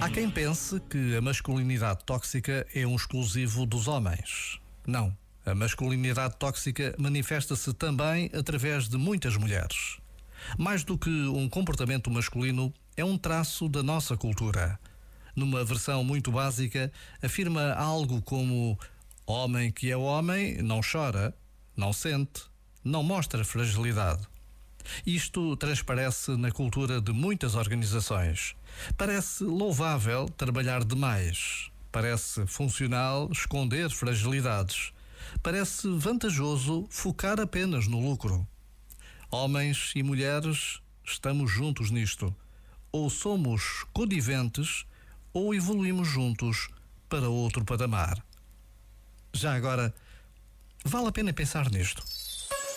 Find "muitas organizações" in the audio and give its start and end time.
27.12-28.54